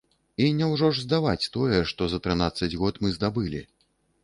[0.45, 3.65] І няўжо ж здаваць тое, што за трынаццаць год мы здабылі.